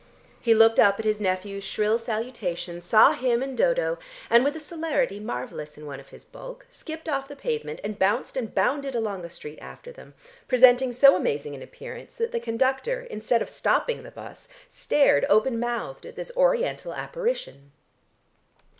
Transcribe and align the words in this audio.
He 0.39 0.55
looked 0.55 0.79
up 0.79 0.97
at 0.97 1.05
his 1.05 1.21
nephew's 1.21 1.63
shrill 1.63 1.99
salutation, 1.99 2.81
saw 2.81 3.11
him 3.11 3.43
and 3.43 3.55
Dodo, 3.55 3.99
and 4.31 4.43
with 4.43 4.55
a 4.55 4.59
celerity 4.59 5.19
marvellous 5.19 5.77
in 5.77 5.85
one 5.85 5.99
of 5.99 6.07
his 6.07 6.25
bulk, 6.25 6.65
skipped 6.71 7.07
off 7.07 7.27
the 7.27 7.35
pavement 7.35 7.79
and 7.83 7.99
bounced 7.99 8.35
and 8.35 8.51
bounded 8.51 8.95
along 8.95 9.21
the 9.21 9.29
street 9.29 9.59
after 9.61 9.91
them, 9.91 10.15
presenting 10.47 10.91
so 10.91 11.15
amazing 11.15 11.53
an 11.53 11.61
appearance 11.61 12.15
that 12.15 12.31
the 12.31 12.39
conductor, 12.39 13.01
instead 13.11 13.43
of 13.43 13.49
stopping 13.51 14.01
the 14.01 14.09
bus, 14.09 14.47
stared 14.67 15.23
open 15.29 15.59
mouthed 15.59 16.07
at 16.07 16.15
this 16.15 16.31
Oriental 16.35 16.95
apparition. 16.95 17.71